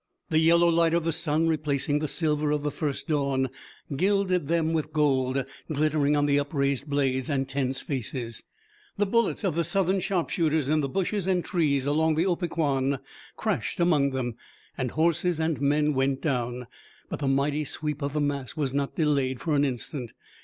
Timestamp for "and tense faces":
7.29-8.41